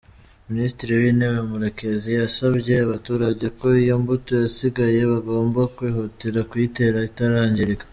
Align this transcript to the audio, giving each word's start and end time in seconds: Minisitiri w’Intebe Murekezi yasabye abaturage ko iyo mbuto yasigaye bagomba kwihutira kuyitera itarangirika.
Minisitiri 0.51 0.91
w’Intebe 1.01 1.39
Murekezi 1.49 2.09
yasabye 2.19 2.73
abaturage 2.85 3.45
ko 3.59 3.67
iyo 3.83 3.95
mbuto 4.01 4.31
yasigaye 4.43 4.99
bagomba 5.11 5.59
kwihutira 5.75 6.39
kuyitera 6.49 6.99
itarangirika. 7.11 7.85